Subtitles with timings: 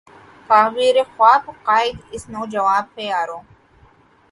[0.47, 3.39] تعبیر ء خواب ء قائد، اسی نوجواں پہ یارو